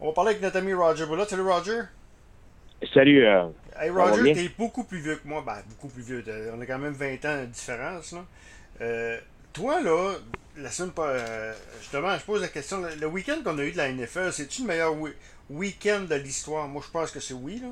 On 0.00 0.06
va 0.06 0.12
parler 0.12 0.30
avec 0.30 0.42
notre 0.42 0.56
ami 0.56 0.72
Roger 0.72 1.04
Boulot. 1.04 1.26
Salut 1.26 1.42
Roger. 1.42 1.80
Salut. 2.94 3.26
Euh, 3.26 3.48
hey 3.78 3.90
Roger, 3.90 4.32
t'es 4.32 4.50
beaucoup 4.56 4.84
plus 4.84 5.00
vieux 5.00 5.16
que 5.16 5.28
moi. 5.28 5.42
Ben, 5.44 5.58
beaucoup 5.68 5.88
plus 5.88 6.02
vieux. 6.02 6.24
On 6.56 6.60
a 6.60 6.66
quand 6.66 6.78
même 6.78 6.94
20 6.94 7.24
ans 7.26 7.40
de 7.42 7.46
différence. 7.46 8.12
Là. 8.12 8.24
Euh, 8.80 9.18
toi, 9.52 9.82
là, 9.82 10.14
la 10.56 10.70
semaine 10.70 10.92
pas. 10.92 11.08
Euh, 11.08 11.52
justement, 11.80 12.16
je 12.16 12.24
pose 12.24 12.40
la 12.40 12.48
question. 12.48 12.78
Le 12.98 13.06
week-end 13.06 13.42
qu'on 13.44 13.58
a 13.58 13.62
eu 13.62 13.72
de 13.72 13.76
la 13.76 13.92
NFL, 13.92 14.32
c'est-tu 14.32 14.62
le 14.62 14.68
meilleur 14.68 14.94
week-end 15.50 16.06
de 16.08 16.14
l'histoire? 16.14 16.66
Moi, 16.66 16.82
je 16.84 16.90
pense 16.90 17.10
que 17.10 17.20
c'est 17.20 17.34
oui, 17.34 17.60
là. 17.60 17.68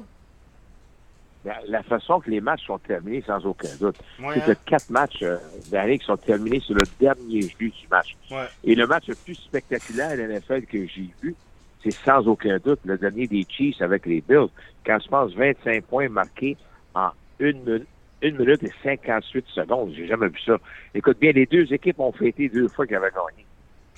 La, 1.67 1.83
façon 1.83 2.21
que 2.21 2.29
les 2.29 2.43
matchs 2.43 2.67
sont 2.67 2.79
terminés, 2.79 3.23
sans 3.27 3.43
aucun 3.47 3.75
doute. 3.81 3.97
c'est 4.19 4.45
que 4.45 4.51
hein? 4.51 4.55
quatre 4.67 4.91
matchs 4.91 5.23
euh, 5.23 5.39
d'année 5.71 5.99
qui 5.99 6.05
sont 6.05 6.17
terminés 6.17 6.61
sur 6.61 6.75
le 6.75 6.85
dernier 7.01 7.43
jeu 7.43 7.49
du 7.59 7.89
match. 7.91 8.17
Et 8.65 8.75
le 8.75 8.87
match 8.87 9.07
le 9.07 9.15
plus 9.15 9.37
spectaculaire 9.37 10.17
de 10.17 10.25
NFL 10.25 10.67
que 10.67 10.87
j'ai 10.87 11.09
vu, 11.23 11.35
c'est 11.83 11.93
sans 12.05 12.27
aucun 12.27 12.59
doute 12.59 12.81
le 12.85 12.99
dernier 12.99 13.27
des 13.27 13.47
Chiefs 13.49 13.81
avec 13.81 14.07
les 14.07 14.21
Bills. 14.21 14.49
Quand 14.85 14.99
je 15.03 15.09
pense 15.09 15.32
25 15.35 15.85
points 15.85 16.09
marqués 16.09 16.57
en 16.95 17.11
une 17.39 17.63
minute, 17.63 17.86
une 18.23 18.36
minute 18.36 18.63
et 18.64 18.73
58 18.82 19.45
secondes. 19.55 19.93
J'ai 19.95 20.07
jamais 20.07 20.29
vu 20.29 20.41
ça. 20.45 20.59
Écoute 20.95 21.19
bien, 21.21 21.33
les 21.33 21.46
deux 21.46 21.72
équipes 21.72 22.00
ont 22.00 22.13
fêté 22.13 22.49
deux 22.49 22.69
fois 22.69 22.86
qu'ils 22.86 22.96
avaient 22.96 23.11
gagné. 23.11 23.46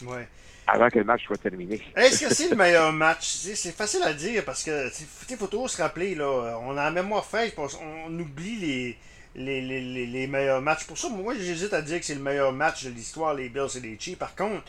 Ouais. 0.05 0.29
Avant 0.66 0.88
que 0.88 0.98
le 0.98 1.05
match 1.05 1.24
soit 1.24 1.38
terminé. 1.38 1.80
Est-ce 1.97 2.27
que 2.27 2.35
c'est 2.35 2.51
le 2.51 2.57
meilleur 2.57 2.93
match? 2.93 3.24
C'est 3.24 3.74
facile 3.74 4.02
à 4.02 4.12
dire 4.12 4.45
parce 4.45 4.62
que 4.62 4.88
il 5.30 5.37
faut 5.37 5.47
toujours 5.47 5.71
se 5.71 5.80
rappeler, 5.80 6.15
là, 6.15 6.59
on 6.62 6.73
a 6.73 6.85
la 6.85 6.91
mémoire 6.91 7.24
fraîche, 7.24 7.52
on 7.57 8.19
oublie 8.19 8.57
les, 8.57 9.62
les, 9.62 10.07
les, 10.07 10.27
meilleurs 10.27 10.60
matchs. 10.60 10.87
Pour 10.87 10.99
ça, 10.99 11.09
moi, 11.09 11.35
j'hésite 11.35 11.73
à 11.73 11.83
dire 11.83 11.99
que 11.99 12.05
c'est 12.05 12.15
le 12.15 12.21
meilleur 12.21 12.52
match 12.52 12.85
de 12.85 12.91
l'histoire, 12.91 13.35
les 13.35 13.49
Bills 13.49 13.77
et 13.77 13.80
les 13.80 13.99
Chiefs. 13.99 14.19
Par 14.19 14.35
contre, 14.35 14.65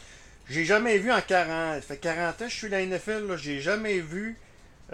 j'ai 0.49 0.65
jamais 0.65 0.97
vu 0.97 1.11
en 1.11 1.21
40, 1.21 1.81
fait 1.83 1.97
40 1.97 2.41
ans 2.41 2.45
je 2.47 2.55
suis 2.55 2.67
à 2.67 2.69
la 2.79 2.85
NFL, 2.85 3.35
j'ai 3.37 3.59
jamais 3.59 3.99
vu 3.99 4.37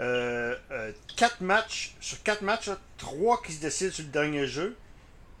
euh, 0.00 0.54
euh, 0.70 0.92
quatre 1.16 1.40
matchs, 1.40 1.94
sur 2.00 2.22
quatre 2.22 2.42
matchs, 2.42 2.70
trois 2.98 3.42
qui 3.42 3.52
se 3.52 3.60
décident 3.60 3.92
sur 3.92 4.04
le 4.04 4.10
dernier 4.10 4.46
jeu, 4.46 4.76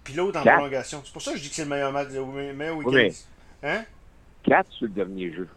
puis 0.02 0.14
l'autre 0.14 0.40
en 0.40 0.42
prolongation. 0.42 1.00
C'est 1.04 1.12
pour 1.12 1.22
ça 1.22 1.32
que 1.32 1.38
je 1.38 1.42
dis 1.42 1.48
que 1.48 1.54
c'est 1.54 1.62
le 1.62 1.70
meilleur 1.70 1.92
match, 1.92 2.08
le 2.10 2.52
meilleur 2.52 2.76
week-end. 2.76 3.08
Hein? 3.62 3.84
Quatre 4.42 4.70
sur 4.72 4.86
le 4.86 4.92
dernier 4.92 5.32
jeu. 5.32 5.48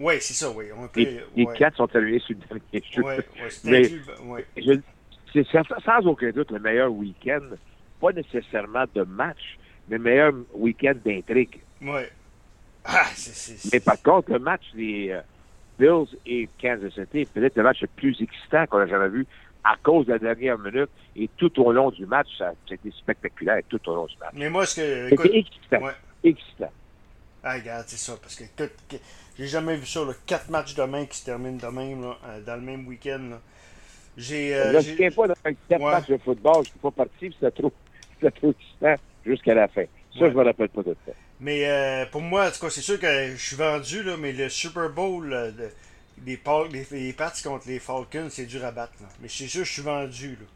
Oui, 0.00 0.14
c'est 0.20 0.34
ça, 0.34 0.50
oui. 0.50 0.66
les, 0.94 1.46
quatre 1.56 1.76
sont 1.76 1.88
terminés 1.88 2.20
sur 2.20 2.36
le 2.50 2.60
dernier 2.70 2.86
jeu. 2.92 3.02
Oui, 3.02 4.36
ouais, 4.66 4.80
c'est 5.32 5.46
sans 5.84 6.06
aucun 6.06 6.30
doute 6.30 6.50
le 6.50 6.60
meilleur 6.60 6.92
week-end, 6.92 7.40
pas 8.00 8.12
nécessairement 8.12 8.84
de 8.94 9.02
match, 9.02 9.58
mais 9.88 9.96
le 9.96 10.02
meilleur 10.02 10.32
week-end 10.54 10.94
d'intrigue. 11.04 11.60
Oui. 11.80 12.02
Ah, 12.88 13.06
mais 13.72 13.80
par 13.80 14.00
contre, 14.02 14.32
le 14.32 14.38
match 14.38 14.62
des. 14.74 15.10
Euh, 15.10 15.20
Bills 15.78 16.08
et 16.26 16.48
Kansas 16.60 16.92
City, 16.92 17.24
peut-être 17.32 17.56
le 17.56 17.62
match 17.62 17.80
le 17.80 17.88
plus 17.88 18.20
excitant 18.20 18.66
qu'on 18.66 18.78
a 18.78 18.86
jamais 18.86 19.08
vu 19.08 19.26
à 19.64 19.76
cause 19.82 20.06
de 20.06 20.12
la 20.12 20.18
dernière 20.18 20.58
minute 20.58 20.90
et 21.16 21.28
tout 21.36 21.60
au 21.60 21.72
long 21.72 21.90
du 21.90 22.06
match, 22.06 22.28
ça 22.36 22.48
a 22.48 22.74
été 22.74 22.90
spectaculaire 22.90 23.60
tout 23.68 23.80
au 23.88 23.94
long 23.94 24.06
du 24.06 24.16
match. 24.18 24.32
Mais 24.34 24.50
moi, 24.50 24.66
ce 24.66 24.76
que. 24.76 25.08
C'était 25.10 25.38
excitant. 25.38 25.88
Excitant. 26.24 26.72
Ah, 27.42 27.54
regarde, 27.54 27.84
c'est 27.86 27.98
ça, 27.98 28.16
parce 28.20 28.34
que 28.34 28.44
j'ai 29.38 29.46
jamais 29.46 29.76
vu 29.76 29.86
ça, 29.86 30.04
là, 30.04 30.12
quatre 30.26 30.50
matchs 30.50 30.74
demain 30.74 31.06
qui 31.06 31.18
se 31.18 31.24
terminent 31.24 31.56
de 31.56 31.66
même, 31.66 32.02
là, 32.02 32.16
euh, 32.26 32.40
dans 32.44 32.56
le 32.56 32.62
même 32.62 32.86
week-end. 32.86 33.38
J'ai. 34.16 34.54
Euh, 34.54 34.80
je 34.80 34.90
ne 34.90 34.96
tiens 34.96 35.10
pas 35.10 35.28
dans 35.28 35.34
quatre 35.68 35.80
matchs 35.80 36.08
de 36.08 36.16
football, 36.18 36.54
je 36.54 36.60
ne 36.60 36.64
suis 36.64 36.78
pas 36.80 36.90
parti, 36.90 37.32
c'était 37.32 37.50
trop, 37.52 37.72
trop 38.20 38.50
excitant 38.50 38.94
jusqu'à 39.24 39.54
la 39.54 39.68
fin. 39.68 39.84
Ça, 39.84 40.20
je 40.20 40.24
ne 40.24 40.30
me 40.30 40.44
rappelle 40.44 40.68
pas 40.70 40.82
de 40.82 40.96
ça. 41.06 41.12
Mais 41.40 41.66
euh, 41.66 42.04
pour 42.06 42.20
moi, 42.20 42.48
en 42.48 42.50
tout 42.50 42.60
cas, 42.60 42.70
c'est 42.70 42.80
sûr 42.80 42.98
que 42.98 43.30
je 43.30 43.36
suis 43.36 43.56
vendu, 43.56 44.02
là, 44.02 44.16
mais 44.18 44.32
le 44.32 44.48
Super 44.48 44.90
Bowl 44.90 45.32
euh, 45.32 45.50
des, 45.52 45.70
les, 46.26 47.12
Pats 47.12 47.32
contre 47.44 47.68
les 47.68 47.78
Falcons, 47.78 48.28
c'est 48.28 48.46
dur 48.46 48.64
à 48.64 48.72
battre. 48.72 48.92
Mais 49.22 49.28
c'est 49.28 49.46
sûr 49.46 49.60
que 49.60 49.66
je 49.66 49.72
suis 49.72 49.82
vendu. 49.82 50.30
Là. 50.30 50.46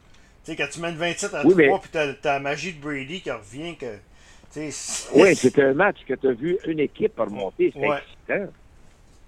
Tu 0.44 0.50
sais, 0.50 0.56
quand 0.56 0.66
tu 0.70 0.80
mènes 0.80 0.96
27 0.96 1.34
à 1.34 1.42
3, 1.42 1.54
puis 1.54 1.90
t'as, 1.92 2.08
as 2.10 2.16
la 2.24 2.40
magie 2.40 2.72
de 2.72 2.80
Brady 2.80 3.20
qui 3.20 3.30
revient 3.30 3.76
que. 3.76 3.96
Oui, 5.14 5.34
c'est 5.34 5.58
un 5.60 5.72
match 5.72 5.98
que 6.06 6.12
tu 6.12 6.28
as 6.28 6.32
vu 6.32 6.58
une 6.66 6.80
équipe 6.80 7.18
remonter, 7.18 7.72
c'est 7.74 7.80
excitant. 7.80 8.52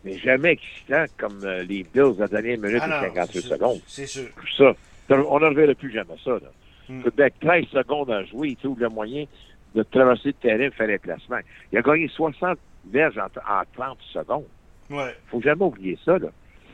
Mais 0.05 0.19
jamais 0.19 0.53
excitant 0.53 1.07
comme 1.17 1.43
euh, 1.45 1.63
les 1.63 1.83
Bills 1.83 2.17
à 2.19 2.23
la 2.23 2.29
dernière 2.29 2.59
minute 2.59 2.83
ah 2.83 3.07
et 3.07 3.15
58 3.15 3.41
secondes. 3.41 3.81
C'est 3.87 4.07
sûr. 4.07 4.29
Ça. 4.59 4.75
On 5.09 5.41
ne 5.41 5.47
reverra 5.47 5.75
plus 5.75 5.91
jamais 5.91 6.17
ça. 6.23 6.33
Là. 6.33 6.51
Mm. 6.91 7.03
13 7.41 7.65
secondes 7.73 8.11
à 8.11 8.23
jouer, 8.25 8.51
tu 8.51 8.67
trouves 8.67 8.81
le 8.81 8.91
moyen 8.91 9.25
de 9.75 9.83
traverser 9.83 10.29
le 10.29 10.33
terrain 10.35 10.71
faire 10.71 10.87
les 10.87 10.99
placements. 10.99 11.41
Il 11.73 11.79
a 11.79 11.83
gagné 11.83 12.09
60 12.09 12.59
verges 12.87 13.19
en, 13.19 13.63
30 13.75 13.99
secondes. 14.13 14.47
Ouais. 14.91 15.15
Faut 15.29 15.41
jamais 15.41 15.65
oublier 15.65 15.99
ça, 16.05 16.19
là. 16.19 16.29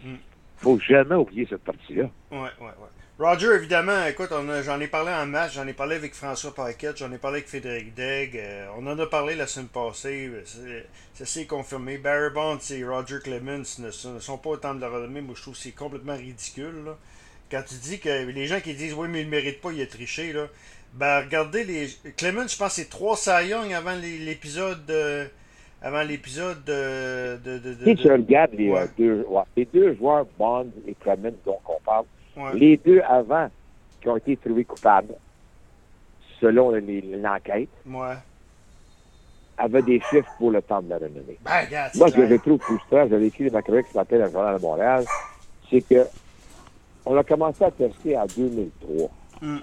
Hmm. 0.04 0.16
Faut 0.56 0.78
jamais 0.80 1.14
oublier 1.14 1.46
cette 1.48 1.64
partie-là. 1.64 2.10
Ouais, 2.30 2.38
ouais, 2.38 2.48
ouais. 2.60 2.88
Roger, 3.20 3.54
évidemment, 3.54 4.06
écoute, 4.06 4.30
j'en 4.64 4.80
ai 4.80 4.86
parlé 4.86 5.12
en 5.12 5.26
match, 5.26 5.52
j'en 5.52 5.66
ai 5.66 5.74
parlé 5.74 5.96
avec 5.96 6.14
François 6.14 6.54
Paquette, 6.54 6.96
j'en 6.96 7.12
ai 7.12 7.18
parlé 7.18 7.38
avec 7.38 7.48
Frédéric 7.48 7.94
Degg, 7.94 8.34
euh, 8.34 8.66
on 8.78 8.86
en 8.86 8.98
a 8.98 9.06
parlé 9.06 9.34
la 9.34 9.46
semaine 9.46 9.68
passée, 9.68 10.30
ça 11.12 11.26
s'est 11.26 11.44
confirmé. 11.44 11.98
Barry 11.98 12.32
Bonds 12.32 12.58
et 12.70 12.82
Roger 12.82 13.18
Clemens 13.22 13.78
ne, 13.78 13.90
sont 13.90 14.38
pas 14.38 14.48
autant 14.48 14.74
de 14.74 14.80
la 14.80 14.88
renommée, 14.88 15.20
moi 15.20 15.34
je 15.36 15.42
trouve 15.42 15.52
que 15.52 15.60
c'est 15.60 15.72
complètement 15.72 16.16
ridicule. 16.16 16.84
Là. 16.86 16.96
Quand 17.50 17.62
tu 17.68 17.74
dis 17.74 18.00
que 18.00 18.08
les 18.08 18.46
gens 18.46 18.60
qui 18.60 18.72
disent 18.72 18.94
oui, 18.94 19.06
mais 19.06 19.20
il 19.20 19.26
ne 19.26 19.30
mérite 19.30 19.60
pas, 19.60 19.70
il 19.72 19.82
a 19.82 19.86
triché, 19.86 20.32
là. 20.32 20.46
Ben, 20.94 21.22
regardez 21.24 21.64
les. 21.64 21.88
Clement, 22.16 22.46
je 22.46 22.56
pense 22.56 22.68
que 22.68 22.82
c'est 22.82 22.88
trois 22.88 23.16
Young 23.42 23.72
avant 23.72 23.94
l'épisode 23.94 24.84
de. 24.86 25.26
Avant 25.82 26.02
l'épisode 26.02 26.62
de, 26.64 27.38
de, 27.42 27.58
de, 27.58 27.84
Si 27.84 27.96
tu 27.96 28.12
regardes 28.12 28.52
les, 28.52 28.70
euh, 28.70 28.86
deux, 28.98 29.26
les 29.56 29.64
deux 29.64 29.94
joueurs, 29.94 30.26
Bond 30.38 30.68
et 30.86 30.94
Clement, 30.94 31.32
dont 31.46 31.58
on 31.66 31.80
parle, 31.82 32.04
les 32.54 32.76
deux 32.76 33.00
avant 33.00 33.48
qui 34.02 34.08
ont 34.08 34.16
été 34.18 34.36
trouvés 34.36 34.64
coupables, 34.64 35.14
selon 36.38 36.70
l'enquête, 36.70 37.70
avaient 39.56 39.82
des 39.82 40.00
chiffres 40.10 40.30
pour 40.38 40.50
le 40.50 40.60
temps 40.60 40.82
de 40.82 40.90
la 40.90 40.96
renommée. 40.96 41.38
Ben, 41.42 41.64
regarde, 41.64 41.92
Moi, 41.96 42.08
ce 42.08 42.14
que 42.14 42.28
je 42.28 42.34
trouve 42.34 42.60
frustrant, 42.60 43.08
j'avais 43.08 43.26
écrit 43.28 43.44
les 43.44 43.50
macroex 43.50 43.88
ce 43.90 43.96
matin 43.96 44.18
dans 44.18 44.24
le 44.24 44.32
Journal 44.32 44.56
de 44.56 44.62
Montréal, 44.62 45.04
c'est 45.70 45.80
que 45.80 46.06
on 47.06 47.16
a 47.16 47.24
commencé 47.24 47.64
à 47.64 47.70
tester 47.70 48.16
en 48.16 48.26
2003. 48.26 49.10
Mm. 49.40 49.58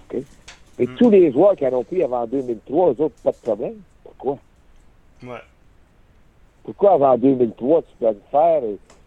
Et 0.79 0.88
hmm. 0.88 0.95
tous 0.95 1.09
les 1.09 1.31
joueurs 1.31 1.55
qui 1.55 1.65
en 1.65 1.73
ont 1.73 1.83
pris 1.83 2.03
avant 2.03 2.25
2003, 2.27 2.93
eux 2.93 3.01
autres, 3.01 3.15
pas 3.23 3.31
de 3.31 3.38
problème. 3.38 3.75
Pourquoi? 4.03 4.38
Ouais. 5.23 5.41
Pourquoi 6.63 6.93
avant 6.93 7.17
2003, 7.17 7.81
tu 7.81 7.88
peux 7.99 8.07
le 8.07 8.21
faire? 8.29 8.61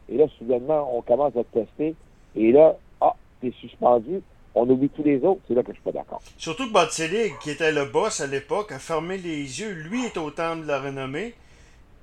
Et, 0.09 0.17
là, 0.17 0.27
soudainement, 0.39 0.97
on 0.97 1.03
commence 1.03 1.37
à 1.37 1.45
te 1.45 1.59
tester 1.61 1.95
et 2.37 2.53
là, 2.53 2.77
ah, 3.01 3.15
t'es 3.41 3.53
suspendu, 3.61 4.23
on 4.55 4.69
oublie 4.69 4.89
tous 4.89 5.03
les 5.03 5.23
autres, 5.25 5.41
c'est 5.47 5.55
là 5.55 5.63
que 5.63 5.69
je 5.69 5.75
suis 5.75 5.83
pas 5.83 5.93
d'accord. 5.93 6.23
Surtout 6.37 6.67
que 6.69 6.73
Botselig, 6.73 7.33
qui 7.41 7.51
était 7.51 7.73
le 7.73 7.85
boss 7.85 8.21
à 8.21 8.27
l'époque, 8.27 8.73
a 8.73 8.79
fermé 8.79 9.19
les 9.19 9.61
yeux. 9.61 9.73
Lui 9.73 10.07
est 10.07 10.17
au 10.17 10.31
temps 10.31 10.57
de 10.57 10.67
la 10.67 10.81
renommée. 10.81 11.35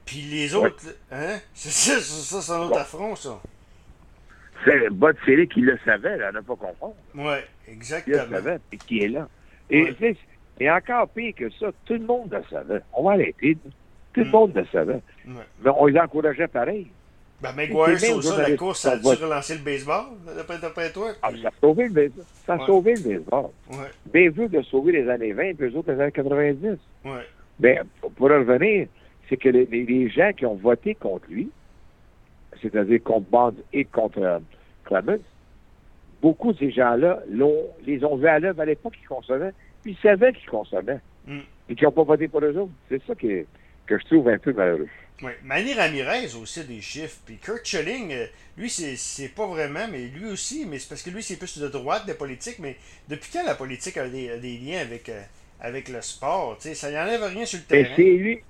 Puis 0.05 0.21
les 0.21 0.55
autres, 0.55 0.85
hein? 1.11 1.39
C'est 1.53 1.69
ça, 1.69 1.99
ça 1.99 2.41
c'est 2.41 2.51
un 2.53 2.61
autre 2.61 2.77
affront, 2.77 3.15
ça. 3.15 3.41
C'est 4.63 4.89
Botselig 4.89 5.49
qui 5.49 5.61
le 5.61 5.77
savait, 5.83 6.17
là, 6.17 6.31
ne 6.31 6.39
pas 6.39 6.55
confondre. 6.55 6.95
Oui, 7.13 7.35
exactement. 7.67 8.23
Il 8.25 8.31
le 8.31 8.35
savait, 8.37 8.59
et 8.71 8.77
qui 8.77 9.03
est 9.03 9.09
là. 9.09 9.27
Et, 9.69 9.93
et 10.59 10.71
encore 10.71 11.09
pire 11.09 11.33
que 11.35 11.49
ça, 11.51 11.67
tout 11.85 11.93
le 11.93 12.05
monde 12.05 12.31
le 12.31 12.43
savait. 12.49 12.81
On 12.93 13.03
va 13.03 13.11
arrêter. 13.11 13.57
Tout 14.13 14.21
le 14.21 14.25
mm. 14.25 14.31
monde 14.31 14.55
le 14.55 14.65
savait. 14.67 15.01
Mais 15.25 15.71
on 15.77 15.85
les 15.85 15.99
encourageait 15.99 16.47
pareil. 16.47 16.87
Ben, 17.39 17.51
Maguire, 17.53 17.99
sur 17.99 18.23
ça, 18.23 18.49
la 18.49 18.57
course, 18.57 18.79
ça 18.79 18.93
a-tu 18.93 19.23
relancé 19.23 19.57
le 19.57 19.63
baseball, 19.63 20.05
d'après 20.59 20.91
toi? 20.91 21.11
Ah, 21.21 21.29
ça 21.39 21.49
a 21.49 21.51
sauvé 21.61 21.87
le 21.87 21.93
baseball. 21.93 22.25
Ça 22.47 22.53
a 22.55 22.65
sauvé 22.65 22.95
le 22.95 23.01
baseball. 23.01 23.49
Ouais. 23.69 23.91
Bien 24.11 24.29
vu 24.31 24.47
de 24.47 24.61
sauver 24.63 24.93
les 24.93 25.07
années 25.07 25.33
20 25.33 25.53
puis 25.53 25.69
les 25.69 25.75
autres 25.75 25.91
les 25.91 26.01
années 26.01 26.11
90. 26.11 26.77
Ouais. 27.05 27.11
Ben, 27.59 27.83
pour 28.15 28.29
revenir, 28.29 28.87
c'est 29.29 29.37
que 29.37 29.49
les, 29.49 30.09
gens 30.09 30.31
qui 30.35 30.47
ont 30.47 30.55
voté 30.55 30.95
contre 30.95 31.25
lui, 31.29 31.49
c'est-à-dire 32.59 33.03
contre 33.03 33.29
Bond 33.29 33.55
et 33.71 33.85
contre 33.85 34.19
euh, 34.19 34.39
Clemens, 34.85 35.21
beaucoup 36.21 36.53
de 36.53 36.57
ces 36.57 36.71
gens-là 36.71 37.21
les 37.85 38.03
ont 38.03 38.15
vus 38.15 38.27
à 38.27 38.39
l'œuvre 38.39 38.61
à 38.61 38.65
l'époque 38.65 38.95
qu'ils 38.97 39.07
consommaient, 39.07 39.53
puis 39.83 39.91
ils 39.91 40.01
savaient 40.01 40.33
qu'ils 40.33 40.49
consommaient, 40.49 40.99
mm. 41.25 41.39
et 41.69 41.75
qu'ils 41.75 41.85
n'ont 41.85 41.91
pas 41.91 42.03
voté 42.03 42.27
pour 42.27 42.43
eux 42.43 42.57
autres. 42.57 42.71
C'est 42.89 43.01
ça 43.05 43.15
que, 43.15 43.45
que 43.85 43.97
je 43.97 44.05
trouve 44.05 44.29
un 44.29 44.37
peu 44.37 44.53
malheureux. 44.53 44.87
Oui. 45.23 45.31
Manny 45.43 45.73
Ramirez 45.73 46.35
aussi 46.39 46.63
des 46.65 46.81
chiffres. 46.81 47.17
Puis 47.25 47.37
Kurt 47.37 47.65
Schilling, 47.65 48.11
euh, 48.11 48.25
lui, 48.57 48.69
c'est 48.69 49.35
pas 49.35 49.47
vraiment, 49.47 49.87
mais 49.91 50.05
lui 50.07 50.29
aussi, 50.29 50.65
mais 50.67 50.77
c'est 50.77 50.89
parce 50.89 51.01
que 51.01 51.09
lui, 51.09 51.23
c'est 51.23 51.37
plus 51.37 51.57
de 51.57 51.67
droite, 51.67 52.07
de 52.07 52.13
politique. 52.13 52.59
Mais 52.59 52.75
depuis 53.07 53.31
quand 53.33 53.43
la 53.43 53.55
politique 53.55 53.97
a 53.97 54.07
des, 54.07 54.37
des 54.37 54.57
liens 54.57 54.79
avec, 54.79 55.09
euh, 55.09 55.21
avec 55.59 55.89
le 55.89 56.01
sport? 56.01 56.57
sais, 56.59 56.75
ça 56.75 56.91
n'enlève 56.91 57.23
rien 57.23 57.45
sur 57.45 57.59
le 57.59 57.65
terrain. 57.65 57.93
C'est 57.95 58.03
lui, 58.03 58.41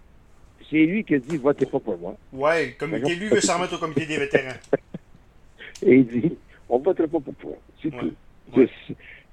c'est 0.69 0.85
lui 0.85 1.05
qui 1.05 1.17
dit 1.19 1.37
votez 1.37 1.65
pas 1.65 1.79
pour 1.79 1.97
moi. 1.97 2.17
Oui, 2.33 2.67
le 2.67 2.71
comité, 2.73 3.15
lui 3.15 3.29
veut 3.29 3.41
s'en 3.41 3.55
remettre 3.55 3.75
au 3.75 3.79
comité 3.79 4.05
des 4.05 4.17
vétérans. 4.17 4.57
Et 5.83 5.95
il 5.95 6.07
dit 6.07 6.37
on 6.69 6.79
ne 6.79 6.83
votera 6.83 7.07
pas 7.07 7.19
pour 7.19 7.35
toi. 7.35 7.51
C'est 7.81 7.91
tout. 7.91 8.13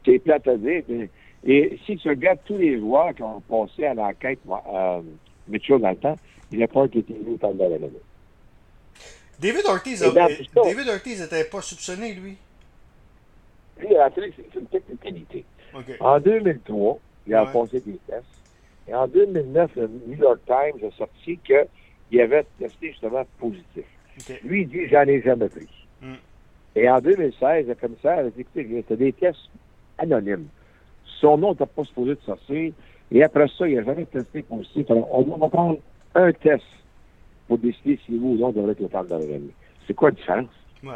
C'est 0.05 0.19
plate 0.19 0.47
à 0.49 0.57
dire. 0.57 0.83
et 1.45 1.79
si 1.87 1.97
tu 1.97 2.09
regardes 2.09 2.41
tous 2.45 2.59
les 2.59 2.79
joueurs 2.79 3.15
qui 3.15 3.23
ont 3.23 3.41
passé 3.41 3.87
à 3.87 3.95
l'enquête, 3.95 4.39
euh, 4.49 5.01
Mitchell 5.49 5.81
dans 5.81 5.91
le 5.91 5.97
temps, 5.97 6.19
il 6.51 6.59
n'a 6.59 6.69
pas 6.69 6.85
été 6.85 6.99
élu 6.99 7.37
par 7.39 7.53
la 7.55 7.69
David 9.39 9.67
Ortiz, 9.67 10.03
a, 10.03 10.11
David 10.11 10.89
Ortiz 10.89 11.21
n'était 11.21 11.45
pas 11.45 11.61
soupçonné, 11.61 12.15
lui? 12.15 12.37
Lui, 13.81 13.89
c'est 14.15 14.59
une 14.59 14.67
technicalité. 14.67 15.45
En 16.01 16.21
2003, 16.21 16.99
il 17.27 17.35
a 17.35 17.47
passé 17.47 17.81
des 17.81 17.99
tests. 18.07 18.25
Et 18.87 18.95
en 18.95 19.09
2009, 19.09 19.71
le 19.77 19.91
New 20.07 20.19
York 20.19 20.41
Times 20.47 20.89
a 20.89 20.97
sorti 20.97 21.39
qu'il 21.39 22.21
avait 22.21 22.45
testé 22.59 22.91
justement 22.91 23.25
positif. 23.39 23.85
Lui, 24.45 24.63
il 24.63 24.69
dit 24.69 24.87
J'en 24.89 25.03
ai 25.03 25.21
jamais 25.23 25.49
pris. 25.49 25.67
Et 26.77 26.89
en 26.89 27.01
2016, 27.01 27.69
le 27.69 27.75
commissaire 27.75 28.19
a 28.19 28.23
dit 28.25 28.41
Écoutez, 28.41 28.69
c'était 28.69 28.97
des 28.97 29.13
tests 29.13 29.49
anonymes. 29.99 30.47
Son 31.21 31.39
nom 31.39 31.53
n'était 31.53 31.67
pas 31.67 31.85
supposé 31.85 32.15
de 32.15 32.21
sortir. 32.21 32.73
Et 33.11 33.23
après 33.23 33.47
ça, 33.57 33.69
il 33.69 33.77
n'a 33.77 33.85
jamais 33.85 34.07
testé 34.07 34.43
positif. 34.43 34.91
Alors, 34.91 35.09
on 35.13 35.23
doit 35.23 35.49
prendre 35.49 35.79
un 36.15 36.33
test 36.33 36.65
pour 37.47 37.59
décider 37.59 37.99
si 38.05 38.17
vous 38.17 38.31
ou 38.31 38.37
non 38.39 38.51
devrait 38.51 38.73
être 38.73 38.81
au 38.81 39.05
de 39.05 39.15
la 39.15 39.39
C'est 39.87 39.95
quoi 39.95 40.11
la 40.11 40.17
différence? 40.17 40.49
Ouais. 40.83 40.93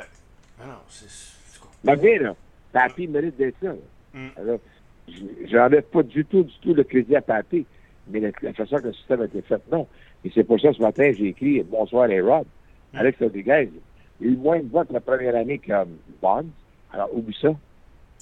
Ah 0.61 0.67
non, 0.67 0.75
c'est. 0.89 1.39
Mais 1.85 1.97
bien, 1.97 2.19
là, 2.19 2.35
Papi 2.73 3.07
mérite 3.07 3.37
d'être 3.37 3.63
là. 3.63 3.75
Mm. 4.15 4.29
Alors, 4.37 5.83
pas 5.93 6.03
du 6.03 6.25
tout, 6.25 6.43
du 6.43 6.59
tout 6.61 6.75
le 6.75 6.83
crédit 6.83 7.15
à 7.15 7.21
Papi, 7.21 7.65
mais 8.09 8.21
la, 8.21 8.53
façon 8.53 8.77
que 8.77 8.89
le 8.89 8.93
système 8.95 9.23
a 9.23 9.25
été 9.27 9.43
fait, 9.43 9.63
non. 9.71 9.87
Et 10.25 10.31
c'est 10.35 10.45
pour 10.45 10.61
ça, 10.61 10.73
ce 10.73 10.83
matin, 10.83 11.13
j'ai 11.17 11.29
écrit 11.29 11.63
Bonsoir 11.63 12.09
les 12.09 12.21
Rob. 12.21 12.47
Mm. 12.93 12.99
Alex 12.99 13.19
Rodriguez, 13.21 13.71
il 14.21 14.29
a 14.29 14.31
eu 14.33 14.37
moins 14.37 14.61
de 14.61 14.69
votes 14.69 14.91
la 14.91 15.01
première 15.01 15.37
année 15.37 15.59
que 15.59 15.73
Bonds. 16.21 16.47
Alors, 16.93 17.15
oublie 17.15 17.37
ça. 17.41 17.49
OK, 17.49 17.57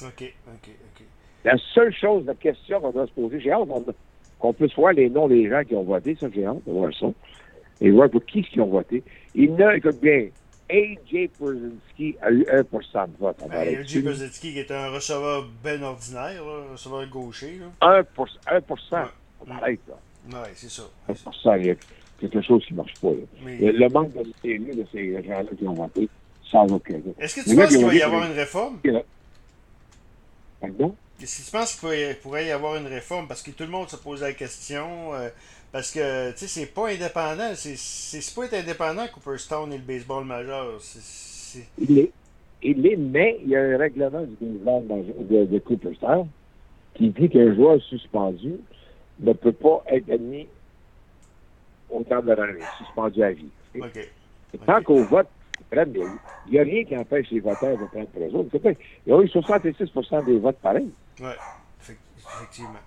OK, 0.02 0.68
OK. 0.68 1.04
La 1.44 1.56
seule 1.74 1.94
chose, 1.94 2.24
la 2.26 2.34
question 2.34 2.80
qu'on 2.80 2.90
doit 2.90 3.06
se 3.06 3.12
poser, 3.12 3.40
j'ai 3.40 3.52
hâte 3.52 3.68
qu'on 4.38 4.52
puisse 4.52 4.74
voir 4.74 4.92
les 4.92 5.08
noms 5.08 5.28
des 5.28 5.48
gens 5.48 5.62
qui 5.64 5.74
ont 5.74 5.84
voté, 5.84 6.16
ça, 6.18 6.26
j'ai 6.34 6.44
hâte 6.44 6.64
de 6.66 6.72
voir 6.72 6.92
ça. 6.98 7.06
Et 7.80 7.90
voir 7.90 8.10
pour 8.10 8.24
qui 8.24 8.42
qui 8.42 8.60
ont 8.60 8.66
voté. 8.66 9.02
Il 9.34 9.54
n'a, 9.54 9.76
écoute 9.76 10.00
bien, 10.00 10.28
A.J. 10.68 11.30
Brzezinski 11.38 12.16
a 12.20 12.30
eu 12.30 12.42
1% 12.42 13.06
de 13.06 13.16
vote. 13.18 13.36
Ben, 13.48 13.78
A.J. 13.78 14.02
Brzezinski 14.02 14.52
qui 14.52 14.58
est 14.58 14.70
un 14.70 14.90
receveur 14.90 15.48
bien 15.62 15.80
ordinaire, 15.82 16.42
un 16.42 16.72
receveur 16.72 17.06
gaucher. 17.08 17.60
Là. 17.60 17.66
1 17.80 18.04
1 18.46 18.60
ouais. 19.62 19.78
Oui, 20.26 20.34
c'est 20.54 20.70
ça. 20.70 20.82
1 21.08 21.56
il 21.58 21.66
y 21.66 21.70
a 21.70 21.74
quelque 22.20 22.40
chose 22.42 22.64
qui 22.66 22.72
ne 22.72 22.78
marche 22.78 22.94
pas. 23.00 23.10
Mais... 23.44 23.58
Le 23.72 23.88
manque 23.88 24.12
de 24.12 24.24
CNU 24.42 24.74
de 24.74 24.84
ces 24.92 25.22
gens-là 25.22 25.44
qui 25.56 25.66
ont 25.66 25.74
voté, 25.74 26.08
sans 26.50 26.66
aucun 26.72 26.98
doute. 26.98 27.14
Est-ce 27.18 27.36
que 27.36 27.48
tu 27.48 27.56
penses 27.56 27.68
qu'il 27.68 27.84
va 27.84 27.94
y 27.94 28.02
avoir 28.02 28.26
une 28.26 28.36
réforme? 28.36 28.78
Pardon? 30.60 30.94
Est-ce 31.20 31.40
que 31.40 31.44
tu 31.46 31.50
penses 31.50 31.74
qu'il 31.74 32.16
pourrait 32.22 32.46
y 32.46 32.50
avoir 32.50 32.76
une 32.76 32.86
réforme? 32.86 33.26
Parce 33.26 33.42
que 33.42 33.50
tout 33.50 33.64
le 33.64 33.70
monde 33.70 33.88
se 33.88 33.96
pose 33.96 34.22
la 34.22 34.32
question. 34.32 35.14
Euh, 35.14 35.28
parce 35.72 35.90
que, 35.90 36.30
tu 36.32 36.38
sais, 36.38 36.46
c'est 36.46 36.66
pas 36.66 36.88
indépendant. 36.88 37.52
C'est 37.54 38.34
pas 38.34 38.44
être 38.44 38.54
indépendant 38.54 39.06
Cooperstown 39.12 39.72
et 39.72 39.78
le 39.78 39.82
baseball 39.82 40.24
majeur. 40.24 40.78
Il 41.78 41.98
est. 41.98 42.12
Il 42.62 42.86
est, 42.86 42.96
mais 42.96 43.38
il 43.44 43.50
y 43.50 43.56
a 43.56 43.60
un 43.60 43.76
règlement 43.76 44.22
du 44.22 44.36
baseball 44.40 45.04
de, 45.30 45.44
de 45.44 45.58
Cooperstown 45.58 46.26
qui 46.94 47.10
dit 47.10 47.28
qu'un 47.28 47.54
joueur 47.54 47.80
suspendu 47.82 48.54
ne 49.20 49.32
peut 49.34 49.52
pas 49.52 49.84
être 49.88 50.10
admis 50.10 50.48
au 51.90 52.02
temps 52.02 52.22
de 52.22 52.32
l'année, 52.32 52.60
suspendu 52.78 53.22
à 53.22 53.32
vie. 53.32 53.50
Tant 54.66 54.82
qu'au 54.82 55.04
vote, 55.04 55.28
il 55.72 56.52
n'y 56.52 56.58
a 56.58 56.62
rien 56.62 56.84
qui 56.84 56.96
empêche 56.96 57.30
les 57.30 57.40
voteurs 57.40 57.76
de 57.76 57.86
prendre 57.86 58.06
pour 58.08 58.22
eux 58.22 58.34
autres. 58.34 58.56
Il 59.06 59.12
y 59.12 59.12
a 59.12 59.20
eu 59.20 59.28
66 59.28 59.74
des 60.26 60.38
votes 60.38 60.58
pareils. 60.58 60.92
Oui, 61.20 61.30
effectivement. 61.80 62.80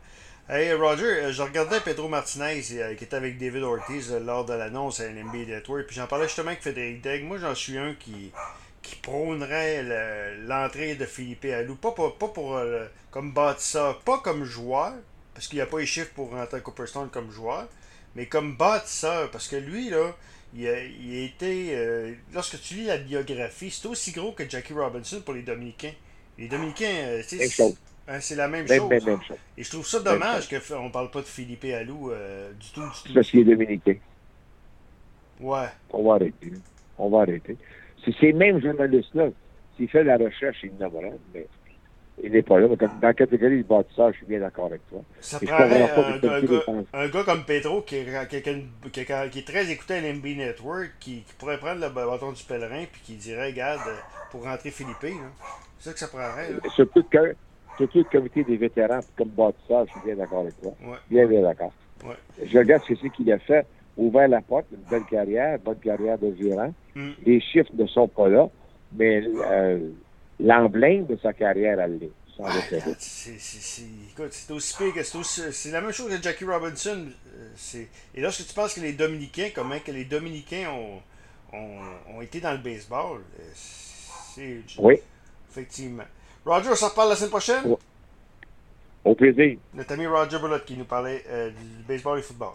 Hey 0.52 0.74
Roger, 0.74 1.06
euh, 1.06 1.32
je 1.32 1.44
regardais 1.44 1.80
Pedro 1.80 2.08
Martinez 2.08 2.64
euh, 2.72 2.96
qui 2.96 3.04
était 3.04 3.16
avec 3.16 3.38
David 3.38 3.62
Ortiz 3.62 4.12
euh, 4.12 4.20
lors 4.20 4.46
de 4.46 4.54
l'annonce 4.54 5.00
à 5.00 5.08
NMB 5.08 5.48
Network, 5.48 5.86
puis 5.86 5.96
j'en 5.96 6.08
parlais 6.08 6.26
justement 6.26 6.48
avec 6.48 6.62
Frédéric 6.62 7.04
Degg. 7.04 7.24
Moi, 7.24 7.38
j'en 7.38 7.54
suis 7.54 7.78
un 7.78 7.94
qui, 7.94 8.32
qui 8.82 8.96
prônerait 8.96 9.84
l'entrée 10.48 10.96
de 10.96 11.06
Philippe 11.06 11.46
Alou. 11.46 11.76
Pas 11.76 11.92
pour, 11.92 12.16
pas 12.16 12.30
pour 12.30 12.60
comme 13.12 13.32
bâtisseur, 13.32 14.00
pas 14.00 14.18
comme 14.24 14.44
joueur, 14.44 14.94
parce 15.36 15.48
qu'il 15.48 15.58
n'y 15.58 15.62
a 15.62 15.68
pas 15.68 15.82
les 15.82 15.86
chiffres 15.86 16.14
pour 16.16 16.32
rentrer 16.32 16.58
à 16.58 16.62
Cooperstone 16.62 17.10
comme 17.10 17.30
joueur, 17.30 17.68
mais 18.16 18.26
comme 18.26 18.56
bâtisseur, 18.56 19.30
parce 19.32 19.48
que 19.48 19.56
lui, 19.56 19.90
là, 19.90 20.16
il 20.56 20.68
a, 20.68 20.84
il 20.84 21.16
a 21.16 21.26
été. 21.26 22.16
lorsque 22.34 22.60
tu 22.62 22.76
lis 22.76 22.86
la 22.86 22.98
biographie, 22.98 23.72
c'est 23.72 23.88
aussi 23.88 24.12
gros 24.12 24.32
que 24.32 24.50
Jackie 24.50 24.74
Robinson 24.74 25.22
pour 25.24 25.34
les 25.34 25.44
Dominicains. 25.44 25.94
Les 26.38 26.48
Dominicains, 26.48 27.22
c'est 27.26 27.74
Hein, 28.12 28.20
c'est 28.22 28.36
la 28.36 28.48
même, 28.48 28.68
chose. 28.68 29.38
Et 29.56 29.64
je 29.64 29.70
trouve 29.70 29.86
ça 29.86 30.00
dommage 30.00 30.50
qu'on 30.50 30.86
ne 30.86 30.90
parle 30.90 31.12
pas 31.12 31.22
de 31.22 31.28
Philippe 31.28 31.64
Allou 31.66 32.10
euh, 32.10 32.52
du 32.54 32.72
tout. 32.72 32.82
Du 32.82 32.88
tout. 33.06 33.14
Parce 33.14 33.30
qu'il 33.30 33.42
est 33.42 33.44
dominicain. 33.44 33.98
Ouais. 35.40 35.68
On 35.92 36.04
va 36.04 36.16
arrêter. 36.16 36.54
On 36.98 37.10
va 37.10 37.22
arrêter. 37.22 37.56
C'est 38.04 38.16
ces 38.20 38.34
mêmes 38.34 38.60
journalistes-là. 38.60 39.30
S'il 39.78 39.88
fait 39.90 40.04
la 40.04 40.18
recherche, 40.18 40.66
n'aimerait, 40.80 41.20
mais 41.36 41.46
il 42.24 42.32
n'est 42.32 42.42
pas 42.42 42.60
là. 42.60 42.68
dans 42.68 42.90
la 43.02 43.14
catégorie 43.14 43.58
du 43.58 43.64
bâtisseur, 43.64 44.12
je 44.12 44.18
suis 44.18 44.26
bien 44.26 44.40
d'accord 44.40 44.66
avec 44.66 44.82
toi. 44.90 45.02
Ça 45.22 45.40
prendrait 45.40 45.84
un, 45.84 46.18
gars, 46.18 46.64
un, 46.94 47.08
gars, 47.08 47.24
comme 47.24 47.44
Pedro, 47.46 47.82
qui 47.82 47.98
est, 47.98 48.28
qui, 48.28 48.42
qui, 48.42 48.52
qui 48.92 49.40
est, 49.40 49.48
très 49.48 49.72
écouté 49.72 49.96
à 49.96 50.02
l'MB 50.02 50.26
Network, 50.26 50.92
qui, 51.00 51.24
pourrait 51.38 51.58
prendre 51.58 51.82
le 51.82 51.90
bâton 51.90 52.32
du 52.32 52.44
pèlerin 52.44 52.86
puis 52.92 53.02
qui 53.04 53.16
dirait, 53.16 53.48
regarde, 53.48 53.82
pour 54.32 54.44
rentrer 54.44 54.72
Philippe. 54.72 54.98
C'est 55.02 55.90
ça 55.90 55.94
que 55.94 56.00
ça 56.00 56.08
prendrait. 56.08 56.50
Surtout 56.76 57.04
que 57.04 57.36
surtout 57.78 58.00
le 58.00 58.04
comité 58.04 58.44
des 58.44 58.58
vétérans 58.58 59.00
comme 59.18 59.30
bâtisseur, 59.30 59.86
je 59.88 59.92
suis 59.92 60.02
bien 60.06 60.16
d'accord 60.16 60.42
avec 60.42 60.60
toi. 60.62 60.74
Bien, 61.10 61.26
bien 61.26 61.42
d'accord. 61.42 61.74
Je 62.44 62.58
regarde 62.58 62.84
ce 62.88 63.08
qu'il 63.08 63.32
a 63.32 63.40
fait, 63.40 63.66
ouvert 63.98 64.28
la 64.28 64.42
porte, 64.42 64.66
une 64.72 64.90
belle 64.90 65.06
carrière, 65.10 65.60
bonne 65.60 65.80
carrière 65.80 66.18
de 66.18 66.34
gérant. 66.40 66.74
Mm. 66.96 67.10
Les 67.26 67.42
chiffres 67.42 67.72
ne 67.74 67.86
sont 67.88 68.08
pas 68.08 68.30
là, 68.30 68.50
mais 68.94 69.24
euh, 69.26 69.90
l'emblème 70.40 71.06
de 71.06 71.18
sa 71.22 71.34
carrière, 71.34 71.86
l'est. 71.88 72.12
Ah, 72.42 72.54
c'est 73.00 73.36
aussi 74.52 74.78
pire 74.78 74.94
que 74.94 75.04
c'est 75.04 75.72
la 75.72 75.82
même 75.82 75.92
chose 75.92 76.10
que 76.10 76.24
Jackie 76.24 76.46
Robinson. 76.46 77.08
Euh, 77.36 77.84
et 78.16 78.22
lorsque 78.22 78.48
tu 78.48 78.54
penses 78.54 78.76
que 78.76 78.80
les 78.80 78.94
Dominicains, 78.94 79.50
comment 79.54 79.78
que 79.80 79.92
les 79.92 80.06
Dominicains 80.06 80.70
ont, 80.70 81.02
ont, 81.52 81.82
ont 82.16 82.22
été 82.22 82.40
dans 82.40 82.54
le 82.54 82.60
baseball, 82.60 83.18
euh, 83.18 83.44
c'est. 83.54 84.62
Oui. 84.78 84.96
Effectivement. 85.52 86.06
Roger, 86.46 86.70
on 86.72 86.76
s'en 86.76 86.90
reparle 86.90 87.10
la 87.10 87.16
semaine 87.18 87.30
prochaine? 87.30 87.76
Au 89.04 89.16
plaisir. 89.16 89.58
Notre 89.74 89.92
ami 89.92 90.08
Roger 90.08 90.40
Bullock 90.40 90.64
qui 90.64 90.78
nous 90.78 90.86
parlait 90.86 91.24
euh, 91.28 91.50
du 91.50 91.84
baseball 91.88 92.20
et 92.20 92.22
du 92.22 92.28
football. 92.28 92.54